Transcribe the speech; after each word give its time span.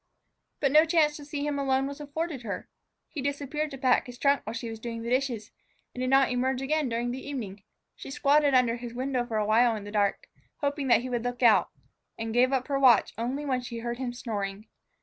But 0.59 0.71
no 0.71 0.83
chance 0.83 1.15
to 1.17 1.25
see 1.25 1.45
him 1.45 1.59
alone 1.59 1.85
was 1.85 2.01
afforded 2.01 2.41
her. 2.41 2.67
He 3.07 3.21
disappeared 3.21 3.69
to 3.69 3.77
pack 3.77 4.07
his 4.07 4.17
trunk 4.17 4.41
while 4.45 4.53
she 4.55 4.67
was 4.67 4.79
doing 4.79 5.03
the 5.03 5.11
dishes, 5.11 5.51
and 5.93 6.01
did 6.01 6.09
not 6.09 6.31
emerge 6.31 6.59
again 6.59 6.89
during 6.89 7.11
the 7.11 7.21
evening. 7.23 7.61
She 7.95 8.09
squatted 8.09 8.55
under 8.55 8.77
his 8.77 8.95
window 8.95 9.27
for 9.27 9.37
a 9.37 9.45
while 9.45 9.75
in 9.75 9.83
the 9.83 9.91
dark, 9.91 10.25
hoping 10.61 10.87
that 10.87 11.01
he 11.01 11.09
would 11.11 11.23
look 11.23 11.43
out, 11.43 11.69
and 12.17 12.33
gave 12.33 12.51
up 12.51 12.67
her 12.67 12.79
watch 12.79 13.13
only 13.15 13.45
when 13.45 13.61
she 13.61 13.77
heard 13.77 13.99
him 13.99 14.11
snoring. 14.11 14.65